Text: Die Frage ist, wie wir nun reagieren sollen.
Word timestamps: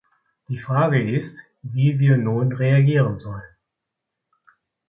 Die 0.47 0.57
Frage 0.57 0.99
ist, 1.11 1.37
wie 1.61 1.99
wir 1.99 2.17
nun 2.17 2.53
reagieren 2.53 3.19
sollen. 3.19 3.55